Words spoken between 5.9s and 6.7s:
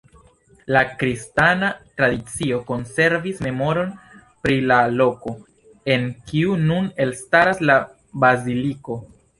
en kiu